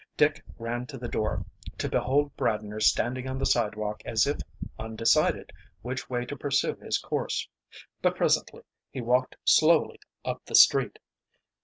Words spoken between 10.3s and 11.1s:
the street.